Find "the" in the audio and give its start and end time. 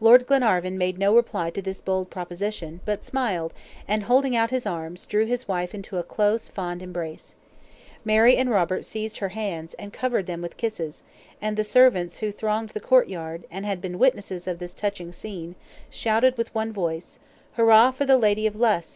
11.58-11.62, 12.70-12.80, 18.06-18.16